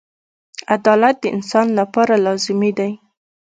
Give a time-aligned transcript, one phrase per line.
[0.75, 2.91] •عدالت د انسان لپاره لازمي دی.